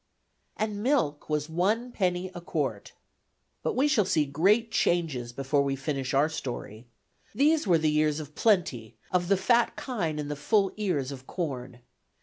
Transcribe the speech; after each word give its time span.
And 0.57 0.81
milk 0.81 1.29
was 1.29 1.47
one 1.47 1.91
penny 1.91 2.31
a 2.33 2.41
quart! 2.41 2.93
But 3.61 3.75
we 3.75 3.87
shall 3.87 4.03
see 4.03 4.25
great 4.25 4.71
changes 4.71 5.31
before 5.31 5.61
we 5.61 5.75
finish 5.75 6.15
our 6.15 6.27
story. 6.27 6.87
These 7.35 7.67
were 7.67 7.77
the 7.77 7.91
years 7.91 8.19
of 8.19 8.33
plenty, 8.33 8.95
of 9.11 9.27
the 9.27 9.37
fat 9.37 9.77
kine 9.77 10.17
and 10.17 10.31
the 10.31 10.35
full 10.35 10.71
ears 10.75 11.11
of 11.11 11.27
corn. 11.27 11.81